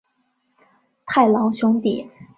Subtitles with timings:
[1.05, 2.09] 太郎兄弟。